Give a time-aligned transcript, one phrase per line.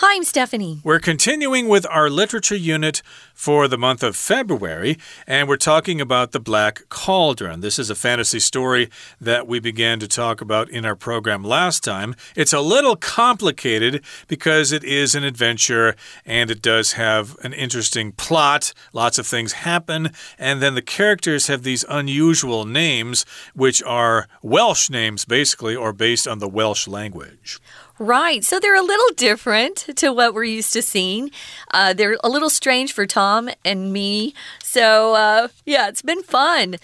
[0.00, 0.78] Hi, I'm Stephanie.
[0.84, 3.02] We're continuing with our literature unit
[3.34, 7.62] for the month of February, and we're talking about the Black Cauldron.
[7.62, 8.90] This is a fantasy story
[9.20, 12.14] that we began to talk about in our program last time.
[12.36, 18.12] It's a little complicated because it is an adventure and it does have an interesting
[18.12, 18.72] plot.
[18.92, 24.90] Lots of things happen, and then the characters have these unusual names, which are Welsh
[24.90, 27.58] names, basically, or based on the Welsh language.
[27.98, 28.44] Right.
[28.44, 31.32] So they're a little different to what we're used to seeing.
[31.72, 34.34] Uh, they're a little strange for Tom and me.
[34.62, 36.76] So, uh, yeah, it's been fun.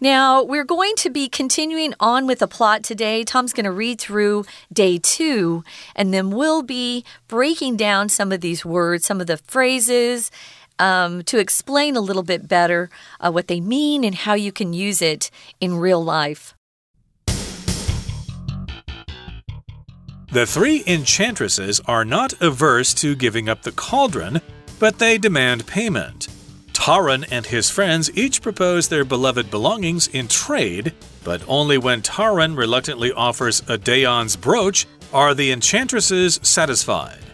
[0.00, 3.22] Now, we're going to be continuing on with the plot today.
[3.22, 8.40] Tom's going to read through day two, and then we'll be breaking down some of
[8.40, 10.30] these words, some of the phrases.
[10.78, 14.74] Um, to explain a little bit better uh, what they mean and how you can
[14.74, 16.55] use it in real life.
[20.32, 24.40] The three enchantresses are not averse to giving up the cauldron,
[24.80, 26.28] but they demand payment.
[26.72, 30.92] Taran and his friends each propose their beloved belongings in trade,
[31.22, 37.24] but only when Taran reluctantly offers a Adaon's brooch are the enchantresses satisfied.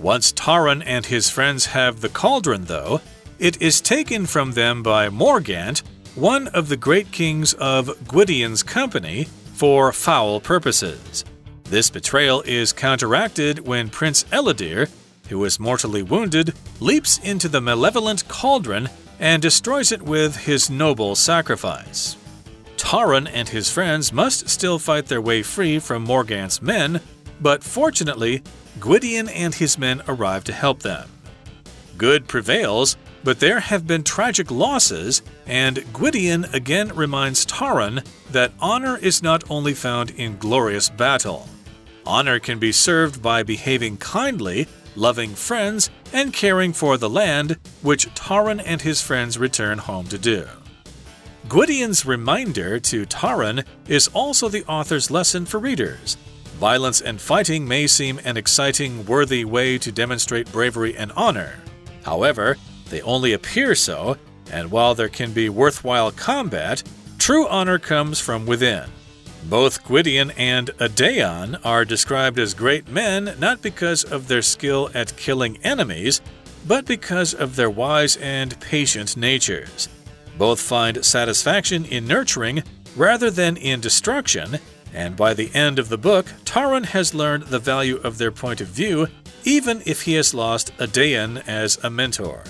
[0.00, 3.00] Once Taran and his friends have the cauldron, though,
[3.38, 5.82] it is taken from them by Morgant,
[6.16, 11.24] one of the great kings of Gwydion's company, for foul purposes.
[11.70, 14.90] This betrayal is counteracted when Prince Ellidyr,
[15.28, 18.88] who is mortally wounded, leaps into the malevolent cauldron
[19.20, 22.16] and destroys it with his noble sacrifice.
[22.76, 27.00] Taran and his friends must still fight their way free from Morgant's men,
[27.40, 28.42] but fortunately,
[28.80, 31.08] Gwydion and his men arrive to help them.
[31.96, 38.96] Good prevails, but there have been tragic losses, and Gwydion again reminds Taran that honor
[38.96, 41.48] is not only found in glorious battle.
[42.06, 48.12] Honor can be served by behaving kindly, loving friends, and caring for the land, which
[48.14, 50.46] Taran and his friends return home to do.
[51.48, 56.16] Gwydion's reminder to Taran is also the author's lesson for readers.
[56.58, 61.54] Violence and fighting may seem an exciting, worthy way to demonstrate bravery and honor.
[62.04, 62.56] However,
[62.90, 64.16] they only appear so,
[64.52, 66.82] and while there can be worthwhile combat,
[67.18, 68.84] true honor comes from within.
[69.44, 75.16] Both Gwydion and Adaon are described as great men not because of their skill at
[75.16, 76.20] killing enemies,
[76.66, 79.88] but because of their wise and patient natures.
[80.36, 82.62] Both find satisfaction in nurturing
[82.96, 84.58] rather than in destruction,
[84.92, 88.60] and by the end of the book, Taran has learned the value of their point
[88.60, 89.08] of view,
[89.44, 92.42] even if he has lost Adaon as a mentor.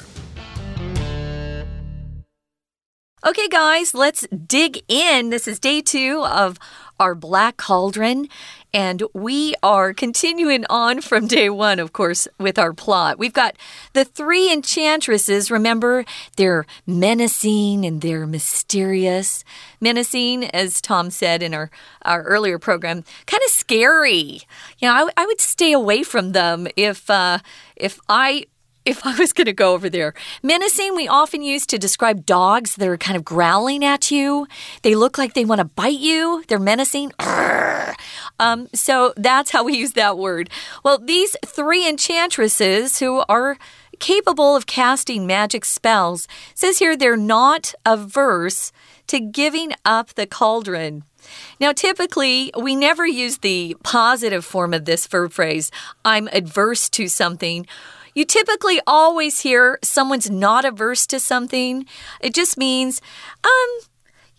[3.26, 5.28] Okay, guys, let's dig in.
[5.28, 6.58] This is day two of
[7.00, 8.28] our Black Cauldron.
[8.72, 13.18] And we are continuing on from day one, of course, with our plot.
[13.18, 13.56] We've got
[13.94, 15.50] the three enchantresses.
[15.50, 16.04] Remember,
[16.36, 19.42] they're menacing and they're mysterious.
[19.80, 21.70] Menacing, as Tom said in our,
[22.02, 24.42] our earlier program, kind of scary.
[24.78, 27.38] You know, I, I would stay away from them if, uh,
[27.74, 28.44] if I
[28.84, 30.14] if I was going to go over there.
[30.42, 34.46] Menacing, we often use to describe dogs that are kind of growling at you.
[34.82, 36.44] They look like they want to bite you.
[36.48, 37.12] They're menacing.
[38.38, 40.48] Um, so that's how we use that word.
[40.82, 43.58] Well, these three enchantresses who are
[43.98, 48.72] capable of casting magic spells says here they're not averse
[49.08, 51.04] to giving up the cauldron.
[51.60, 55.70] Now, typically, we never use the positive form of this verb phrase,
[56.04, 57.66] I'm adverse to something.
[58.14, 61.86] You typically always hear someone's not averse to something.
[62.20, 63.00] It just means,
[63.44, 63.80] um,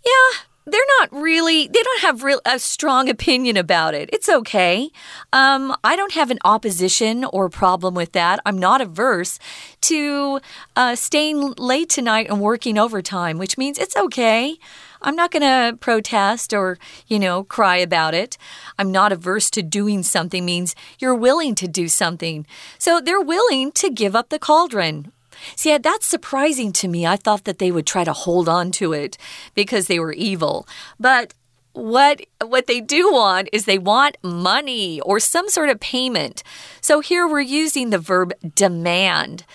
[0.05, 4.09] yeah, they're not really they don't have real a strong opinion about it.
[4.13, 4.91] It's okay.
[5.33, 8.39] Um, i don't have an opposition or problem with that.
[8.45, 9.39] I'm not averse
[9.81, 10.39] to
[10.75, 14.57] uh, staying late tonight and working overtime which means it's okay
[15.01, 18.37] I'm not going to protest or, you know, cry about it.
[18.77, 22.45] I'm not averse to doing something means you're willing to do something.
[22.77, 25.11] So they're willing to give up the cauldron.
[25.55, 27.05] See, that's surprising to me.
[27.05, 29.17] I thought that they would try to hold on to it
[29.55, 30.67] because they were evil.
[30.99, 31.33] But
[31.73, 36.43] what what they do want is they want money or some sort of payment.
[36.81, 39.45] So here we're using the verb demand.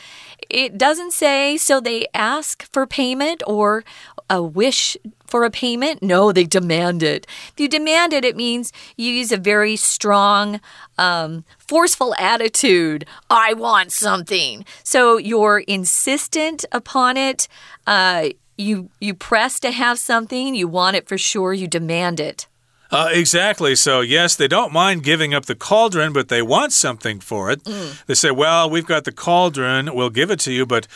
[0.48, 3.84] It doesn't say so they ask for payment or
[4.28, 4.96] a wish
[5.26, 6.02] for a payment?
[6.02, 7.26] No, they demand it.
[7.52, 10.60] If you demand it, it means you use a very strong,
[10.98, 13.06] um, forceful attitude.
[13.28, 14.64] I want something.
[14.82, 17.48] So you're insistent upon it.
[17.87, 20.54] Uh, you you press to have something.
[20.54, 21.52] You want it for sure.
[21.52, 22.46] You demand it.
[22.90, 23.74] Uh, exactly.
[23.74, 27.64] So, yes, they don't mind giving up the cauldron, but they want something for it.
[27.64, 28.04] Mm.
[28.06, 30.86] They say, Well, we've got the cauldron, we'll give it to you, but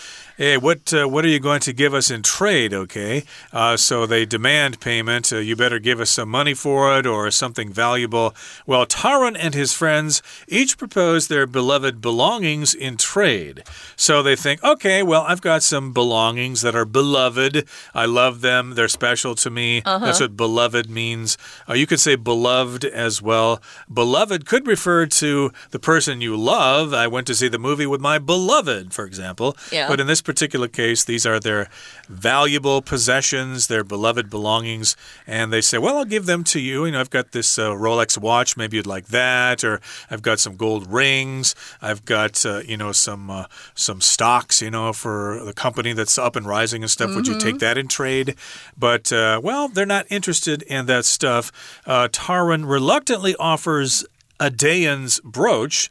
[0.40, 2.72] hey, what, uh, what are you going to give us in trade?
[2.72, 3.24] Okay.
[3.52, 5.30] Uh, so they demand payment.
[5.30, 8.34] Uh, you better give us some money for it or something valuable.
[8.64, 13.64] Well, Taran and his friends each propose their beloved belongings in trade.
[13.96, 17.68] So they think, okay, well, I've got some belongings that are beloved.
[17.94, 19.82] I love them, they're special to me.
[19.82, 20.00] -huh.
[20.00, 21.36] That's what beloved means.
[21.68, 23.60] Uh, you could say beloved as well.
[23.92, 26.94] Beloved could refer to the person you love.
[27.04, 29.54] I went to see the movie with my beloved, for example.
[29.70, 29.88] Yeah.
[29.88, 31.68] But in this particular case, these are their
[32.08, 34.96] valuable possessions, their beloved belongings,
[35.26, 36.84] and they say, Well, I'll give them to you.
[36.86, 40.38] You know, I've got this uh, Rolex watch, maybe you'd like that, or I've got
[40.38, 45.42] some gold rings, I've got, uh, you know, some, uh, some stocks, you know, for
[45.44, 47.10] the company that's up and rising and stuff.
[47.10, 47.16] Mm -hmm.
[47.16, 48.36] Would you take that in trade?
[48.76, 51.50] But, uh, well, they're not interested in that stuff.
[51.86, 54.04] Uh, Taran reluctantly offers
[54.38, 55.90] Adaon's brooch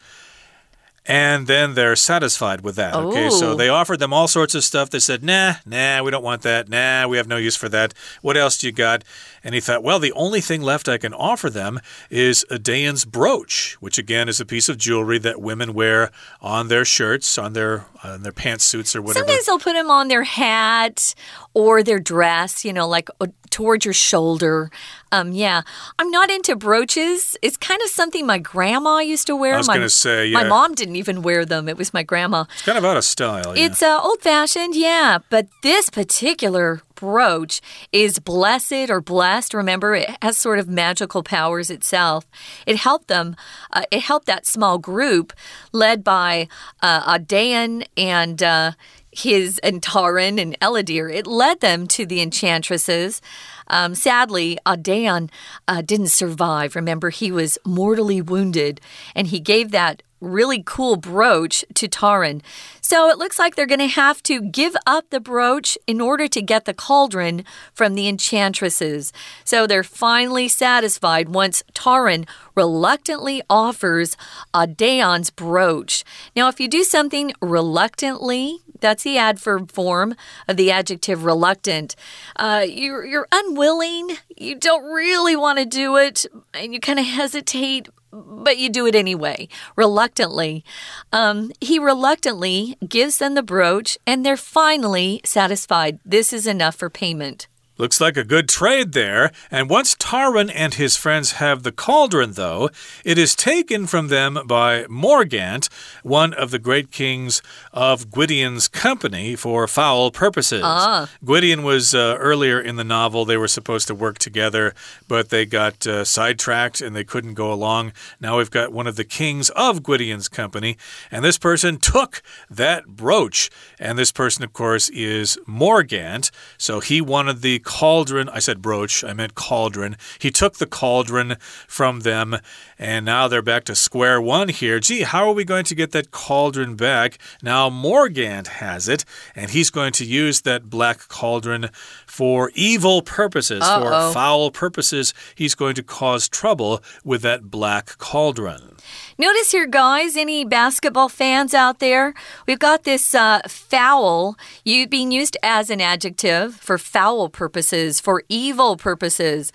[1.10, 2.94] and then they're satisfied with that.
[2.94, 4.92] Okay, so they offered them all sorts of stuff.
[4.92, 6.70] They said, nah, nah, we don't want that.
[6.70, 7.96] Nah, we have no use for that.
[8.22, 9.04] What else do you got?
[9.44, 11.80] And he thought, well, the only thing left I can offer them
[12.12, 16.12] is Adaon's brooch, which again is a piece of jewelry that women wear
[16.42, 19.26] on their shirts, on their on their pantsuits or whatever.
[19.26, 21.16] Sometimes they'll put them on their hat
[21.56, 24.70] or their dress, you know, like uh, towards your shoulder.
[25.12, 25.62] Um, yeah,
[25.98, 27.36] I'm not into brooches.
[27.42, 29.56] It's kind of something my grandma used to wear.
[29.56, 31.68] I was my, going to say, my mom didn't even wear them.
[31.68, 32.46] It was my grandma.
[32.54, 33.58] It's kind of out of style.
[33.58, 33.66] yeah.
[33.66, 37.62] It's uh, old fashioned, yeah, but this particular brooch
[37.92, 39.54] is blessed or blessed.
[39.54, 42.26] Remember, it has sort of magical powers itself.
[42.66, 43.36] It helped them,
[43.72, 45.34] uh, it helped that small group
[45.72, 46.48] led by
[46.82, 48.44] uh, Adaon and.
[48.44, 48.72] Uh,
[49.12, 53.22] his and Taran and Ellidyr, it led them to the enchantresses.
[53.68, 55.30] Um, sadly, Adaon
[55.68, 56.76] uh, didn't survive.
[56.76, 58.82] Remember, he was mortally wounded,
[59.16, 62.42] and he gave that really cool brooch to Taran.
[62.82, 66.28] So it looks like they're going to have to give up the brooch in order
[66.28, 69.14] to get the cauldron from the enchantresses.
[69.44, 74.18] So they're finally satisfied once Taran reluctantly offers
[74.54, 76.04] Adaon's brooch.
[76.36, 80.16] Now, if you do something reluctantly, that's the adverb form
[80.48, 81.96] of the adjective reluctant.
[82.36, 87.06] Uh, you're, you're unwilling, you don't really want to do it, and you kind of
[87.06, 90.64] hesitate, but you do it anyway, reluctantly.
[91.12, 96.00] Um, he reluctantly gives them the brooch, and they're finally satisfied.
[96.06, 97.48] This is enough for payment.
[97.80, 99.32] Looks like a good trade there.
[99.50, 102.70] And once Taran and his friends have the cauldron, though,
[103.06, 105.70] it is taken from them by Morgant,
[106.04, 107.42] one of the great kings
[107.72, 110.62] of Gwydion's company, for foul purposes.
[110.62, 111.10] Ah.
[111.24, 114.74] Gwydion was uh, earlier in the novel, they were supposed to work together,
[115.08, 117.94] but they got uh, sidetracked and they couldn't go along.
[118.20, 120.76] Now we've got one of the kings of Gwydion's company,
[121.10, 123.50] and this person took that brooch.
[123.80, 126.30] And this person, of course, is Morgant.
[126.58, 128.28] So he wanted the cauldron.
[128.30, 129.96] I said brooch, I meant cauldron.
[130.18, 131.38] He took the cauldron
[131.68, 132.38] from them,
[132.80, 134.80] and now they're back to square one here.
[134.80, 137.20] Gee, how are we going to get that cauldron back?
[137.44, 139.06] Now Morgant has it,
[139.36, 141.70] and he's going to use that black cauldron
[142.08, 143.84] for evil purposes, Uh-oh.
[143.84, 145.14] for foul purposes.
[145.36, 148.78] He's going to cause trouble with that black cauldron.
[149.18, 152.14] Notice here, guys, any basketball fans out there?
[152.48, 158.24] We've got this uh, foul you being used as an adjective for foul purposes, for
[158.30, 159.52] evil purposes.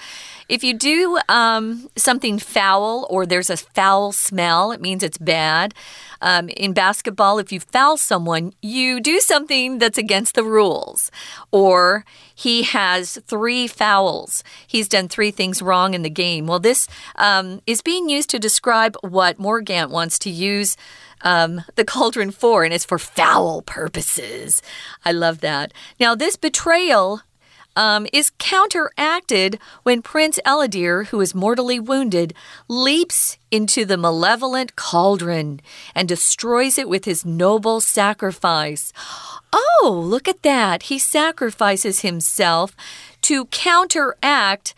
[0.48, 5.74] If you do um, something foul or there's a foul smell, it means it's bad.
[6.20, 11.10] Um, in basketball, if you foul someone, you do something that's against the rules.
[11.50, 14.42] Or he has three fouls.
[14.66, 16.46] He's done three things wrong in the game.
[16.46, 20.76] Well, this um, is being used to describe what Morgant wants to use
[21.22, 24.62] um, the cauldron for, and it's for foul purposes.
[25.04, 25.72] I love that.
[25.98, 27.22] Now, this betrayal
[27.76, 32.34] um, is counteracted when Prince Ellidyr, who is mortally wounded,
[32.68, 35.60] leaps into the malevolent cauldron
[35.94, 38.92] and destroys it with his noble sacrifice.
[39.52, 40.84] Oh, look at that.
[40.84, 42.74] He sacrifices himself
[43.22, 44.74] to counteract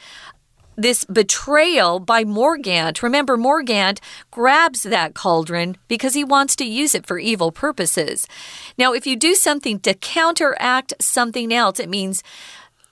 [0.76, 3.03] this betrayal by Morgant.
[3.03, 4.00] Remember, Morgant
[4.31, 8.29] grabs that cauldron because he wants to use it for evil purposes.
[8.76, 12.23] Now, if you do something to counteract something else, it means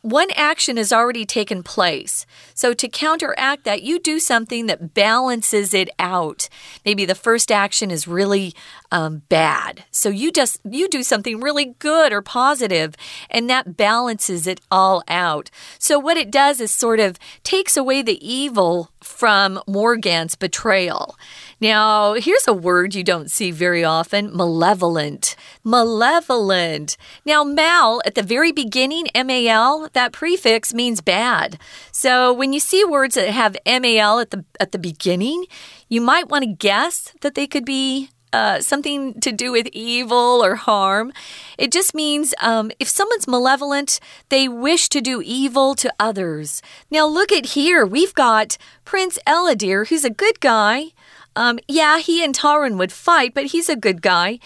[0.04, 2.26] one action has already taken place.
[2.52, 6.50] So, to counteract that, you do something that balances it out.
[6.84, 8.54] Maybe the first action is really
[8.94, 9.84] um, bad.
[9.90, 12.94] So, you just you do something really good or positive,
[13.28, 15.50] and that balances it all out.
[15.78, 21.16] So, what it does is sort of takes away the evil from Morgant's betrayal.
[21.60, 25.36] Now, here's a word you don't see very often malevolent.
[25.62, 26.96] Malevolent.
[27.24, 31.58] Now, mal at the very beginning, M A L, that prefix means bad.
[31.92, 35.46] So when you see words that have mal at the at the beginning,
[35.88, 40.44] you might want to guess that they could be uh, something to do with evil
[40.44, 41.12] or harm.
[41.56, 46.60] It just means um, if someone's malevolent, they wish to do evil to others.
[46.90, 47.86] Now, look at here.
[47.86, 50.88] We've got Prince Ellidyr, who's a good guy.
[51.36, 54.40] Um, yeah, he and Taran would fight, but he's a good guy.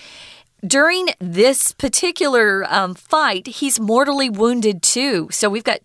[0.66, 5.28] During this particular um, fight, he's mortally wounded too.
[5.30, 5.80] So we've got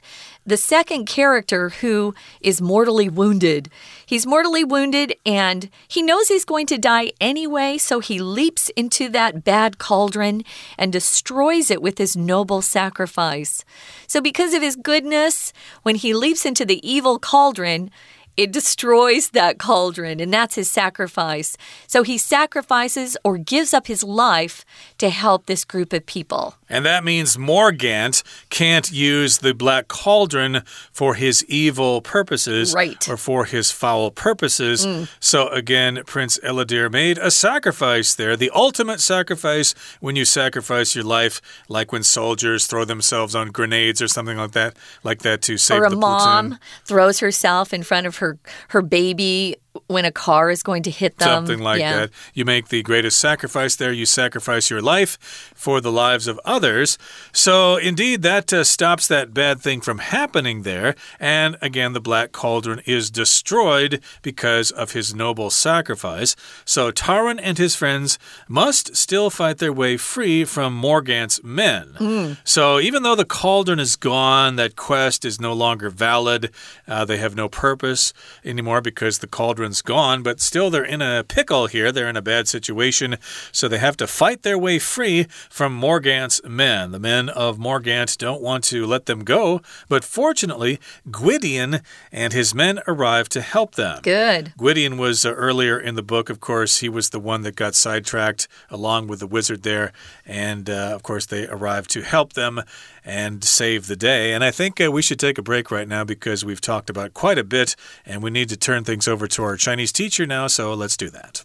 [0.46, 3.70] the second character who is mortally wounded.
[4.06, 9.10] He's mortally wounded and he knows he's going to die anyway, so he leaps into
[9.10, 10.44] that bad cauldron
[10.78, 13.64] and destroys it with his noble sacrifice.
[14.08, 17.90] So, because of his goodness, when he leaps into the evil cauldron,
[18.36, 21.56] it destroys that cauldron, and that's his sacrifice.
[21.88, 24.66] So he sacrifices or gives up his life
[24.98, 26.56] to help this group of people.
[26.70, 33.08] And that means Morgant can't use the black cauldron for his evil purposes right.
[33.08, 34.86] or for his foul purposes.
[34.86, 35.08] Mm.
[35.20, 41.04] So again, Prince Ellidyr made a sacrifice there, the ultimate sacrifice when you sacrifice your
[41.04, 45.58] life, like when soldiers throw themselves on grenades or something like that, like that to
[45.58, 46.60] save or a the mom platoon.
[46.86, 48.40] throws herself in front of her her
[48.70, 51.28] her baby when a car is going to hit them.
[51.28, 51.96] Something like yeah.
[51.98, 52.10] that.
[52.34, 53.92] You make the greatest sacrifice there.
[53.92, 55.18] You sacrifice your life
[55.56, 56.98] for the lives of others.
[57.32, 60.96] So, indeed, that uh, stops that bad thing from happening there.
[61.20, 66.36] And again, the black cauldron is destroyed because of his noble sacrifice.
[66.66, 71.96] So, Taran and his friends must still fight their way free from Morgant's men.
[72.00, 72.38] Mm.
[72.44, 76.52] So, even though the cauldron is gone, that quest is no longer valid.
[76.88, 78.14] Uh, they have no purpose
[78.46, 81.92] anymore because the cauldron has gone, but still they're in a pickle here.
[81.92, 83.18] They're in a bad situation.
[83.52, 86.92] So they have to fight their way free from Morgant's men.
[86.92, 90.80] The men of Morgant don't want to let them go, but fortunately,
[91.10, 94.00] Gwydion and his men arrive to help them.
[94.02, 94.54] Good.
[94.58, 96.80] Gwydion was uh, earlier in the book, of course.
[96.80, 99.92] He was the one that got sidetracked along with the wizard there.
[100.26, 102.62] And uh, of course, they arrived to help them
[103.05, 104.35] and save the day.
[104.35, 107.13] And I think uh, we should take a break right now because we've talked about
[107.13, 110.49] quite a bit and we need to turn things over to our Chinese teacher now.
[110.49, 111.43] So let's do that.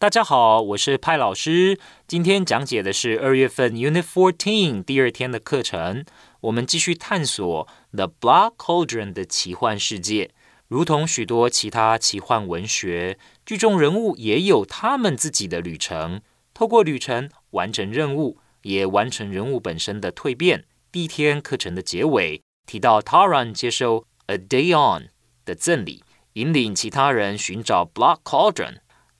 [0.00, 1.80] 大家好，我是派老师。
[2.06, 6.04] 今天讲解的是二月份 Unit Fourteen 第二天的课程。
[6.42, 10.30] 我们继续探索 The Black Cauldron 的奇幻世界。
[10.68, 16.20] 如同许多其他奇幻文学，剧中人物也有他们自己的旅程，
[16.54, 20.66] 透过旅程完成任务，也完成人物本身的蜕变。
[20.93, 25.07] 第一天课程的结尾提到 Taran 接收 Adaon
[25.43, 28.75] 的赠礼，引领其他人寻找 Black Cauldron。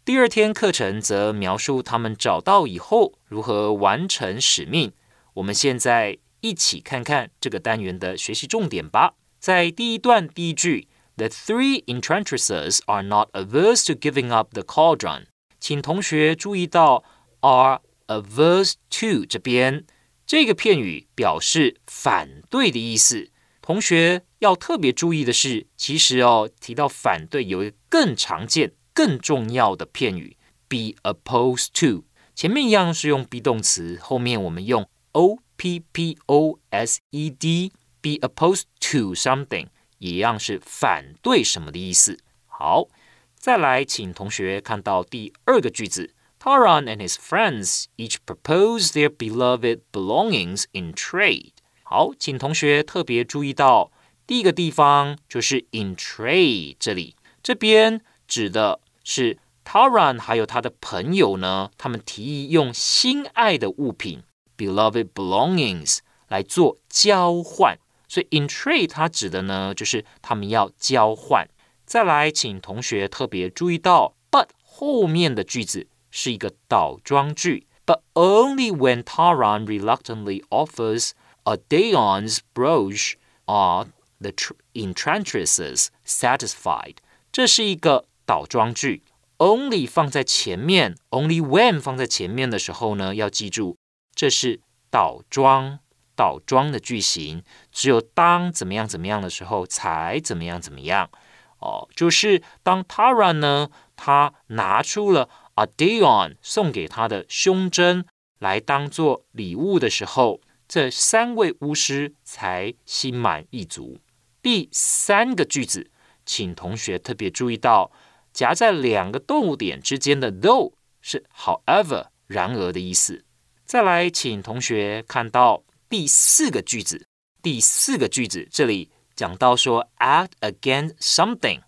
[0.06, 4.94] 第二天课程则描述他们找到以后如何完成使命。
[5.34, 9.15] 我们现在一起看看这个单元的学习重点吧。
[9.39, 10.88] 在第一段第一句
[11.18, 15.25] ，The three enchantresses are not averse to giving up the cauldron，
[15.60, 17.03] 请同学注意到
[17.39, 19.86] are averse to 这边。
[20.25, 23.30] 这个片语表示反对的意思。
[23.62, 30.38] 同学要特别注意的是，其实哦，提到反对有一个更常见、更重要的片语
[30.68, 32.06] ，be opposed to。
[32.36, 37.72] 前面一样是用 be 动词，后面我们用 o p p o s e d。
[38.01, 39.68] be opposed to something
[40.00, 42.20] 一样是反对什么的意思。
[42.48, 42.89] 好，
[43.38, 46.13] 再来，请同学看到第二个句子。
[46.42, 51.50] Taran and his friends each propose their beloved belongings in trade。
[51.83, 53.90] 好，请同学特别注意到
[54.26, 64.23] 第一个地方就是 in trade 这里，这边指的是 Taran 还有他的朋友呢，他们提议用心爱的物品
[64.57, 71.49] beloved belongings 来做交换，所以 in trade 它指的呢就是他们要交换。
[71.85, 75.88] 再来，请同学特别注意到 but 后面的句子。
[76.15, 83.15] 是一个倒装句，but only when Taran reluctantly offers Adaon's brooch
[83.46, 83.88] are
[84.20, 84.32] the
[84.75, 86.98] enchantresses satisfied。
[87.32, 89.01] 这是一个倒装句
[89.39, 93.75] ，only 放在前面，only when 放在前面的时候呢，要记住
[94.13, 95.79] 这是倒装。
[96.15, 97.41] 倒装的句型，
[97.72, 101.10] 只有当怎么样怎么样的时候才怎么样怎么样
[101.58, 101.89] 哦。
[101.96, 108.05] 就是当 Tara 呢，他拿出了 a Dion 送给他的胸针
[108.39, 114.00] 来当做礼物的时候，这三位巫师才心满意足。
[114.41, 115.89] 第三个句子，
[116.25, 117.91] 请同学特别注意到，
[118.33, 123.24] 夹在两个动物点之间的 though 是 however 然而的意思。
[123.65, 127.05] 再来，请同学看到第四个句子，
[127.41, 131.62] 第四个句子这里讲到说 act against something，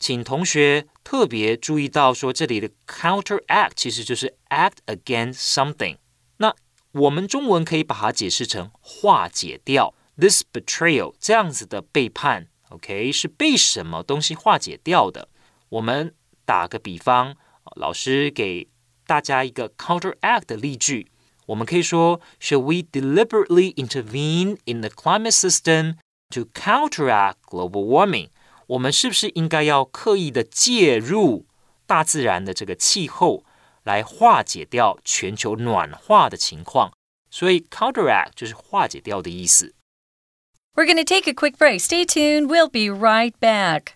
[0.00, 5.96] 请同学特别注意到说这里的 counteract 其实就是 act against something。
[6.36, 6.54] 那
[6.92, 9.94] 我们中文可以把它解释成化解掉。
[10.18, 15.28] This betrayal 这样子的背叛，OK，是被什么东西化解掉的？
[15.68, 17.36] 我们打个比方，
[17.76, 18.68] 老师给
[19.06, 21.10] 大家一个 counteract 的例句，
[21.46, 25.96] 我们可以说：Should we deliberately intervene in the climate system
[26.30, 28.28] to counteract global warming？
[28.71, 31.45] 我们是不是应该要刻意的介入
[31.85, 33.43] 大自然的这个气候，
[33.83, 36.93] 来化解掉全球暖化的情况？
[37.29, 39.73] 所以 counteract 就是化解掉的意思。
[40.73, 41.81] We're going to take a quick break.
[41.81, 42.47] Stay tuned.
[42.47, 43.95] We'll be right back.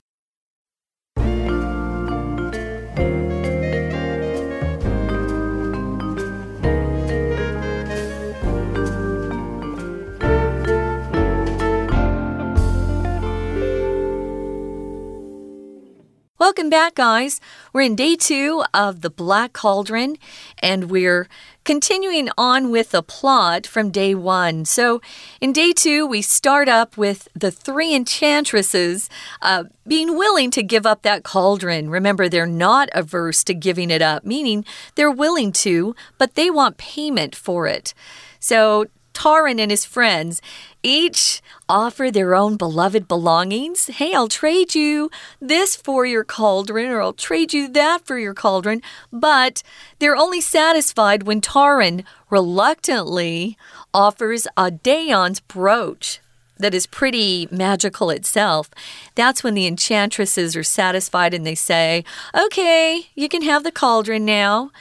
[16.37, 17.39] Welcome back, guys.
[17.71, 20.17] We're in day two of The Black Cauldron,
[20.59, 21.29] and we're
[21.63, 24.65] continuing on with the plot from day one.
[24.65, 25.01] So,
[25.39, 29.09] in day two, we start up with the three enchantresses
[29.41, 31.89] uh, being willing to give up that cauldron.
[31.89, 34.65] Remember, they're not averse to giving it up, meaning
[34.95, 37.93] they're willing to, but they want payment for it.
[38.41, 40.41] So, Taran and his friends
[40.83, 43.87] each offer their own beloved belongings.
[43.87, 48.35] Hey, I'll trade you this for your cauldron, or I'll trade you that for your
[48.35, 48.83] cauldron.
[49.11, 49.63] But
[49.97, 53.57] they're only satisfied when Taran reluctantly
[53.93, 56.19] offers Adaon's brooch
[56.57, 58.69] that is pretty magical itself.
[59.15, 62.03] That's when the enchantresses are satisfied and they say,
[62.35, 64.71] Okay, you can have the cauldron now.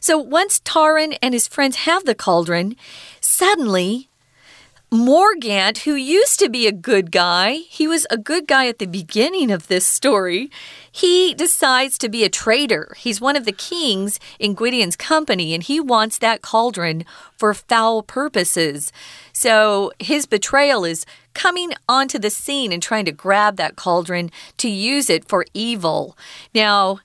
[0.00, 2.76] So once Taran and his friends have the cauldron,
[3.24, 4.08] suddenly
[4.94, 8.86] Morgant, who used to be a good guy, he was a good guy at the
[8.86, 10.52] beginning of this story.
[10.92, 12.94] He decides to be a traitor.
[12.96, 17.04] He's one of the kings in Gwydion's company, and he wants that cauldron
[17.36, 18.92] for foul purposes.
[19.32, 24.68] So his betrayal is coming onto the scene and trying to grab that cauldron to
[24.68, 26.16] use it for evil.
[26.54, 27.00] Now,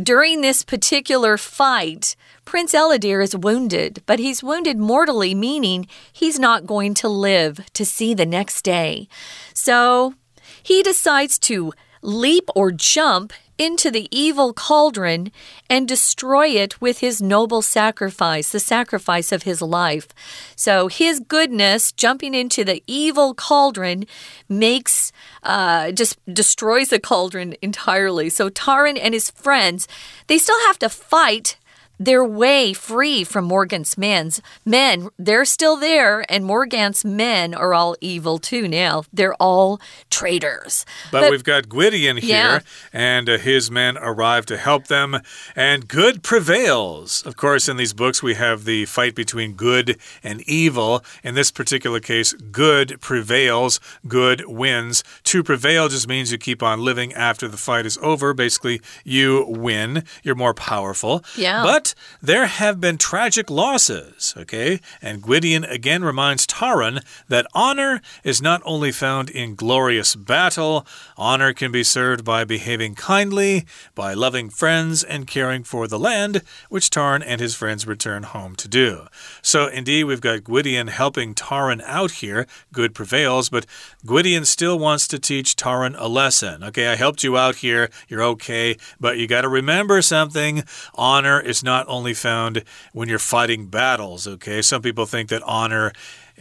[0.00, 6.66] during this particular fight, Prince Ellidyr is wounded, but he's wounded mortally, meaning he's not
[6.66, 9.08] going to live to see the next day.
[9.54, 10.14] So
[10.62, 15.30] he decides to leap or jump into the evil cauldron
[15.70, 20.08] and destroy it with his noble sacrifice, the sacrifice of his life.
[20.56, 24.06] So his goodness, jumping into the evil cauldron,
[24.48, 25.12] makes
[25.44, 28.28] uh, just destroys the cauldron entirely.
[28.30, 29.86] So Taran and his friends,
[30.26, 31.56] they still have to fight
[32.04, 35.08] their way free from Morgant's men's men.
[35.18, 39.04] They're still there, and Morgant's men are all evil too now.
[39.12, 40.84] They're all traitors.
[41.10, 42.60] But, but we've got Gwydion here, yeah.
[42.92, 45.20] and uh, his men arrive to help them,
[45.54, 47.22] and good prevails.
[47.24, 51.04] Of course, in these books, we have the fight between good and evil.
[51.22, 55.04] In this particular case, good prevails, good wins.
[55.24, 58.34] To prevail just means you keep on living after the fight is over.
[58.34, 61.24] Basically, you win, you're more powerful.
[61.36, 61.62] Yeah.
[61.62, 64.80] But there have been tragic losses, okay?
[65.00, 71.52] And Gwydion again reminds Taran that honor is not only found in glorious battle, honor
[71.52, 76.90] can be served by behaving kindly, by loving friends, and caring for the land, which
[76.90, 79.06] Taran and his friends return home to do.
[79.42, 82.46] So, indeed, we've got Gwydion helping Taran out here.
[82.72, 83.66] Good prevails, but
[84.06, 86.62] Gwydion still wants to teach Taran a lesson.
[86.64, 91.40] Okay, I helped you out here, you're okay, but you got to remember something honor
[91.40, 94.60] is not not only found when you're fighting battles, okay?
[94.62, 95.92] Some people think that honor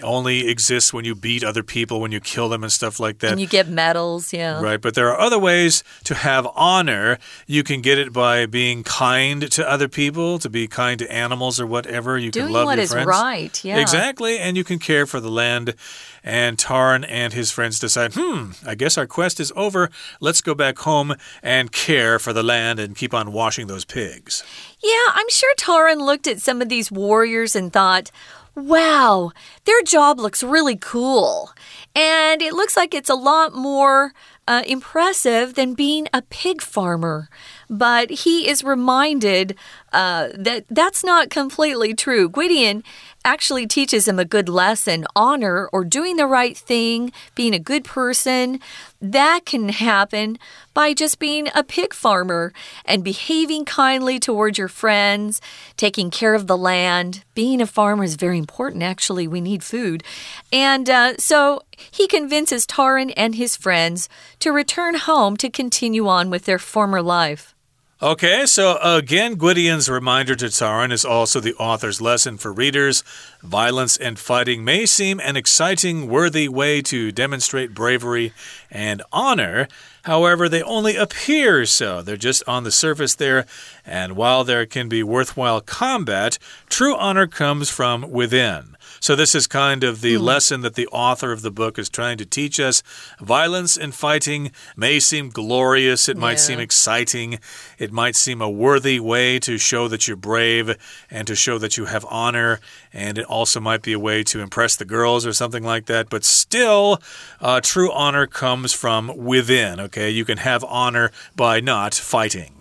[0.03, 3.31] only exists when you beat other people, when you kill them and stuff like that.
[3.31, 4.61] And you get medals, yeah.
[4.61, 7.17] Right, but there are other ways to have honor.
[7.47, 11.59] You can get it by being kind to other people, to be kind to animals
[11.59, 12.17] or whatever.
[12.17, 13.07] You Doing can love what your is friends.
[13.07, 13.79] right, yeah.
[13.79, 15.75] Exactly, and you can care for the land.
[16.23, 19.89] And Tarn and his friends decide, hmm, I guess our quest is over.
[20.19, 24.43] Let's go back home and care for the land and keep on washing those pigs.
[24.83, 28.11] Yeah, I'm sure Taran looked at some of these warriors and thought,
[28.53, 29.31] Wow,
[29.63, 31.51] their job looks really cool.
[31.95, 34.13] And it looks like it's a lot more
[34.47, 37.29] uh, impressive than being a pig farmer.
[37.69, 39.55] But he is reminded
[39.93, 42.27] uh, that that's not completely true.
[42.27, 42.83] Gwydion
[43.23, 47.83] actually teaches him a good lesson honor or doing the right thing, being a good
[47.83, 48.59] person.
[48.99, 50.37] That can happen
[50.73, 52.53] by just being a pig farmer
[52.85, 55.41] and behaving kindly towards your friends,
[55.75, 57.23] taking care of the land.
[57.33, 59.27] Being a farmer is very important, actually.
[59.27, 60.03] We need food.
[60.51, 64.07] And uh, so he convinces Taran and his friends
[64.41, 67.55] to return home to continue on with their former life.
[68.03, 73.03] Okay, so again, Gwydion's reminder to Taran is also the author's lesson for readers.
[73.43, 78.33] Violence and fighting may seem an exciting, worthy way to demonstrate bravery
[78.71, 79.67] and honor.
[80.05, 82.01] However, they only appear so.
[82.01, 83.45] They're just on the surface there.
[83.85, 86.37] And while there can be worthwhile combat,
[86.69, 88.77] true honor comes from within.
[88.99, 90.21] So, this is kind of the mm.
[90.21, 92.83] lesson that the author of the book is trying to teach us.
[93.19, 96.21] Violence and fighting may seem glorious, it yeah.
[96.21, 97.39] might seem exciting,
[97.79, 100.77] it might seem a worthy way to show that you're brave
[101.09, 102.59] and to show that you have honor,
[102.93, 106.09] and it also might be a way to impress the girls or something like that.
[106.09, 107.01] But still,
[107.39, 110.09] uh, true honor comes from within, okay?
[110.09, 112.60] You can have honor by not fighting.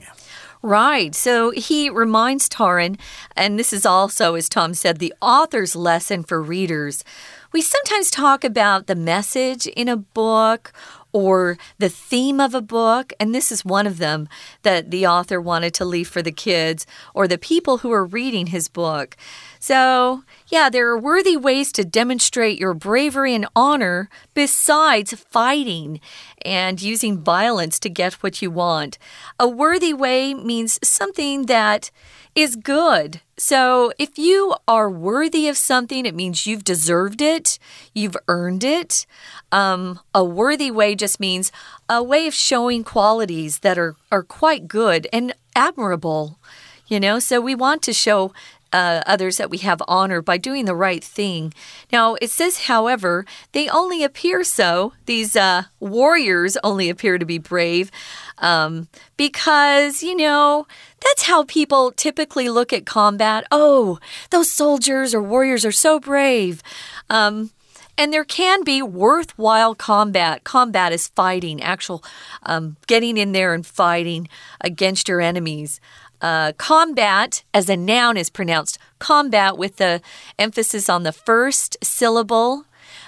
[0.62, 1.14] Right.
[1.14, 2.98] So he reminds Taran,
[3.34, 7.02] and this is also, as Tom said, the author's lesson for readers.
[7.50, 10.72] We sometimes talk about the message in a book
[11.12, 14.28] or the theme of a book, and this is one of them
[14.62, 18.48] that the author wanted to leave for the kids or the people who are reading
[18.48, 19.16] his book.
[19.62, 26.00] So, yeah, there are worthy ways to demonstrate your bravery and honor besides fighting
[26.42, 28.96] and using violence to get what you want.
[29.38, 31.90] A worthy way means something that
[32.34, 33.20] is good.
[33.36, 37.58] So if you are worthy of something, it means you've deserved it,
[37.94, 39.04] you've earned it.
[39.52, 41.52] Um, a worthy way just means
[41.86, 46.38] a way of showing qualities that are, are quite good and admirable.
[46.86, 48.32] You know, so we want to show
[48.72, 51.52] uh, others that we have honor by doing the right thing.
[51.92, 57.38] Now, it says, however, they only appear so, these uh, warriors only appear to be
[57.38, 57.90] brave
[58.38, 60.66] um, because, you know,
[61.02, 63.44] that's how people typically look at combat.
[63.50, 63.98] Oh,
[64.30, 66.62] those soldiers or warriors are so brave.
[67.08, 67.50] Um,
[67.96, 70.44] and there can be worthwhile combat.
[70.44, 72.02] Combat is fighting, actual
[72.44, 74.28] um, getting in there and fighting
[74.60, 75.80] against your enemies.
[76.20, 80.02] Uh, combat as a noun is pronounced combat with the
[80.38, 82.64] emphasis on the first syllable.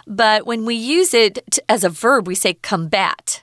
[0.06, 3.42] But when we use it as a verb, we say combat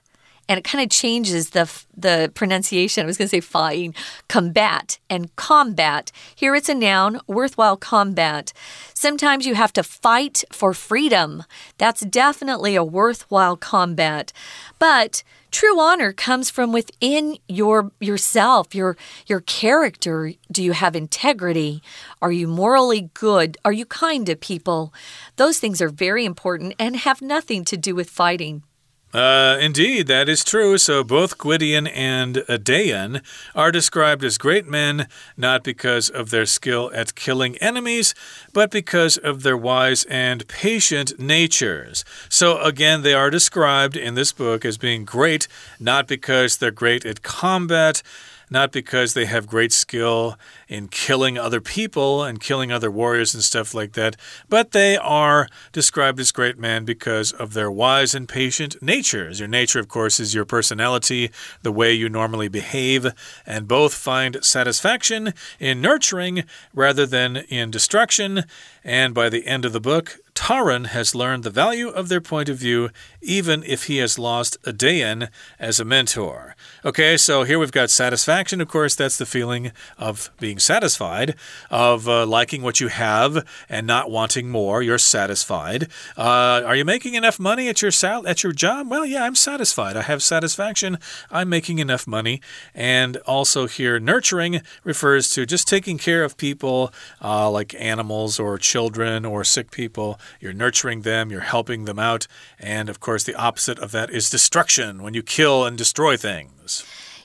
[0.50, 3.04] and it kind of changes the the pronunciation.
[3.04, 3.94] I was going to say fighting,
[4.28, 6.12] combat and combat.
[6.36, 8.52] Here it's a noun, worthwhile combat.
[8.94, 11.44] Sometimes you have to fight for freedom.
[11.78, 14.34] That's definitely a worthwhile combat.
[14.80, 20.34] But true honor comes from within your yourself, your your character.
[20.52, 21.84] Do you have integrity?
[22.24, 23.58] Are you morally good?
[23.64, 24.94] Are you kind to people?
[25.36, 28.64] Those things are very important and have nothing to do with fighting.
[29.12, 30.78] Uh, indeed, that is true.
[30.78, 33.24] So both Gwydion and Adaon
[33.56, 38.14] are described as great men, not because of their skill at killing enemies,
[38.54, 42.06] but because of their wise and patient natures.
[42.30, 45.48] So again, they are described in this book as being great,
[45.80, 48.04] not because they're great at combat
[48.50, 53.44] not because they have great skill in killing other people and killing other warriors and
[53.44, 54.16] stuff like that,
[54.48, 59.40] but they are described as great men because of their wise and patient natures.
[59.40, 61.32] Your nature, of course, is your personality,
[61.62, 63.08] the way you normally behave,
[63.46, 68.44] and both find satisfaction in nurturing rather than in destruction.
[68.84, 72.48] And by the end of the book, Taran has learned the value of their point
[72.48, 72.90] of view,
[73.22, 75.28] even if he has lost Adaon
[75.60, 76.56] as a mentor.
[76.86, 78.62] Okay, so here we've got satisfaction.
[78.62, 81.36] Of course, that's the feeling of being satisfied,
[81.70, 84.82] of uh, liking what you have and not wanting more.
[84.82, 85.90] You're satisfied.
[86.18, 88.90] Uh, are you making enough money at your sal at your job?
[88.90, 89.98] Well, yeah, I'm satisfied.
[89.98, 91.00] I have satisfaction.
[91.30, 92.42] I'm making enough money.
[92.74, 98.58] And also here, nurturing refers to just taking care of people uh, like animals or
[98.58, 100.20] children or sick people.
[100.40, 102.26] You're nurturing them, you're helping them out.
[102.58, 106.52] And of course, the opposite of that is destruction when you kill and destroy things.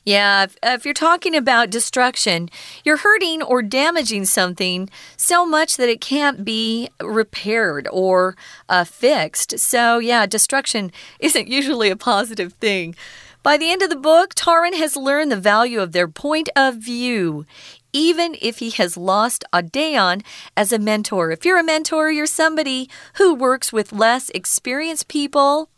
[0.04, 2.50] Yeah, if, if, you're talking about destruction,
[2.84, 8.36] you're hurting or damaging something so much that it can't be repaired or
[8.68, 9.58] uh, fixed.
[9.58, 12.94] So, yeah, destruction isn't usually a positive thing.
[13.42, 16.76] By the end of the book, Taran has learned the value of their point of
[16.76, 17.46] view
[17.94, 20.22] even if he has lost Adaon
[20.56, 21.30] as a mentor.
[21.30, 25.70] If you're a mentor, you're somebody who works with less experienced people.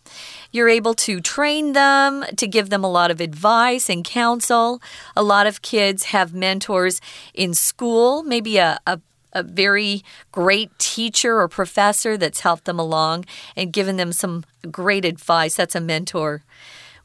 [0.51, 4.81] You're able to train them, to give them a lot of advice and counsel.
[5.15, 7.01] A lot of kids have mentors
[7.35, 9.01] in school, maybe a, a
[9.33, 10.03] a very
[10.33, 15.57] great teacher or professor that's helped them along and given them some great advice.
[15.57, 16.43] That's a mentor.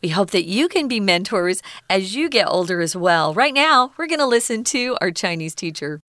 [0.03, 3.33] We hope that you can be mentors as you get older as well.
[3.33, 6.01] Right now, we're going to listen to our Chinese teacher.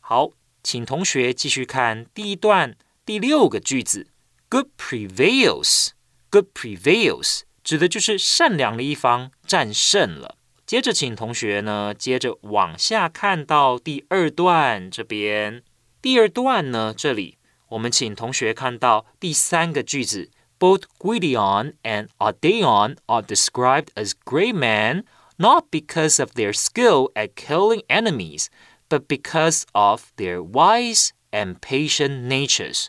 [0.00, 0.30] 好，
[0.62, 4.08] 请同学继续看第一段第六个句子：
[4.48, 5.90] Good prevails.
[6.30, 10.36] Good prevails 指的就是善良的一方战胜了。
[10.66, 15.62] 接着，请同学呢，接着往下看到第二段这边。
[16.02, 17.38] 第二段呢，这里
[17.68, 20.30] 我们请同学看到第三个句子。
[20.59, 25.03] both Gwydion and Adaon are described as great men
[25.37, 28.47] not because of their skill at killing enemies,
[28.89, 32.87] but because of their wise and patient natures。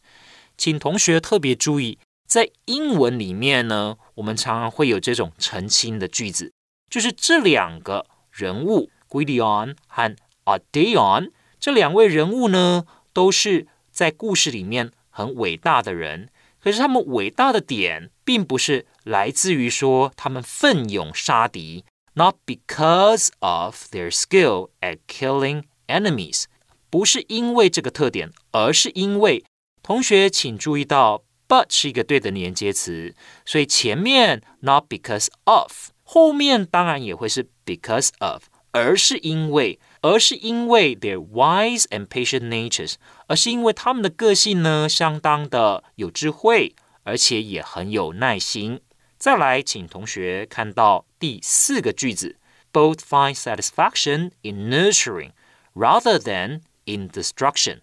[0.57, 6.53] 请同学特别注意，在英文里面呢，我们常常会有这种澄清的句子，
[6.91, 11.31] 就是这两个人物 Gwydion 和 Adaon
[11.61, 16.29] 这两位人物呢，都是在故事里面很伟大的人。
[16.63, 26.45] 可是他们伟大的点，并不是来自于说他们奋勇杀敌，not because of their skill at killing enemies，
[26.91, 29.45] 不是因为这个特点，而是因为
[29.83, 39.79] 同学请注意到，but 是一个对的连接词，所以前面 not because of，后面当然也会是 because of，而是因为。
[40.02, 42.96] 而是因为 their wise and patient natures，
[43.28, 48.82] 而是因为他们的个性呢，相当的有智慧，而且也很有耐心。
[49.18, 52.38] 再来，请同学看到第四个句子，
[52.72, 55.32] both find satisfaction in nurturing
[55.74, 57.80] rather than in destruction。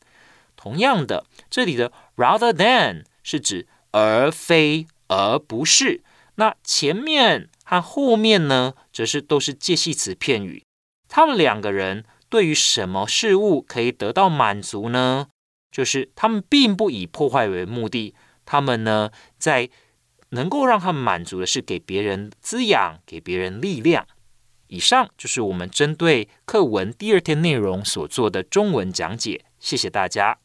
[0.55, 6.03] 同样的，这里的 rather than 是指而非而不是，
[6.37, 10.63] 那前面和后面呢，则是都是介系词片语。
[11.18, 15.30] 他们两个人对于什么事物可以得到满足呢？
[15.72, 18.14] 就是他们并不以破坏为目的，
[18.46, 19.68] 他们呢在
[20.30, 24.06] 能够让他们满足的是给别人滋养，给别人力量。
[24.68, 30.38] 以上就是我们针对课文第二天内容所做的中文讲解，谢谢大家。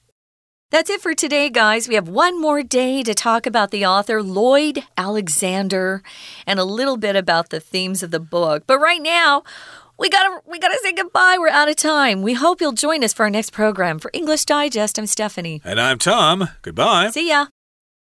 [0.70, 1.86] That's it for today, guys.
[1.86, 6.00] We have one more day to talk about the author, Lloyd Alexander,
[6.46, 8.62] and a little bit about the themes of the book.
[8.66, 9.42] But right now,
[9.98, 11.36] we gotta we gotta say goodbye.
[11.38, 12.22] We're out of time.
[12.22, 13.98] We hope you'll join us for our next program.
[13.98, 15.60] For English Digest, I'm Stephanie.
[15.64, 16.48] And I'm Tom.
[16.62, 17.10] Goodbye.
[17.10, 17.46] See ya.